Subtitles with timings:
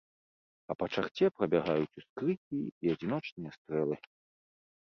[0.73, 3.95] А па чарце прабягаюць ускрыкі і адзіночныя стрэлы.